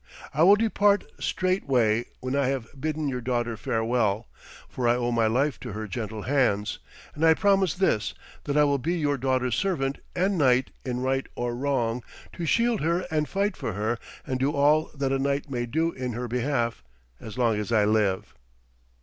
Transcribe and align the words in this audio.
I 0.33 0.41
will 0.41 0.55
depart 0.55 1.03
straightway 1.19 2.05
when 2.21 2.35
I 2.35 2.47
have 2.47 2.69
bidden 2.81 3.07
your 3.07 3.21
daughter 3.21 3.55
farewell, 3.55 4.27
for 4.67 4.87
I 4.87 4.95
owe 4.95 5.11
my 5.11 5.27
life 5.27 5.59
to 5.59 5.73
her 5.73 5.87
gentle 5.87 6.23
hands; 6.23 6.79
and 7.13 7.23
I 7.23 7.35
promise 7.35 7.75
this, 7.75 8.15
that 8.45 8.57
I 8.57 8.63
will 8.63 8.79
be 8.79 8.95
your 8.97 9.15
daughter's 9.15 9.55
servant 9.55 9.99
and 10.15 10.39
knight 10.39 10.71
in 10.83 11.01
right 11.01 11.27
or 11.35 11.55
wrong, 11.55 12.01
to 12.33 12.47
shield 12.47 12.81
her 12.81 13.05
and 13.11 13.29
fight 13.29 13.55
for 13.55 13.73
her, 13.73 13.99
and 14.25 14.39
do 14.39 14.51
all 14.53 14.89
that 14.95 15.11
a 15.11 15.19
knight 15.19 15.51
may 15.51 15.67
do 15.67 15.91
in 15.91 16.13
her 16.13 16.27
behalf, 16.27 16.83
as 17.19 17.37
long 17.37 17.59
as 17.59 17.71
I 17.71 17.85
live.' 17.85 18.33